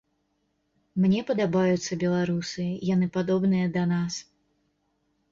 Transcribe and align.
Мне 1.01 1.17
падабаюцца 1.29 1.97
беларусы, 2.03 2.65
яны 2.93 3.09
падобныя 3.19 3.67
да 3.77 3.83
нас. 3.93 4.17